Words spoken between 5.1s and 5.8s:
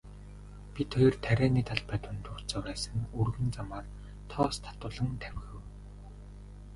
давхив.